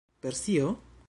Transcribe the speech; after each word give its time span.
Persio? 0.23 0.71